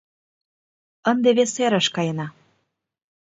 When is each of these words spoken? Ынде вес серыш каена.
Ынде 1.11 1.29
вес 1.37 1.49
серыш 1.55 1.87
каена. 1.95 2.27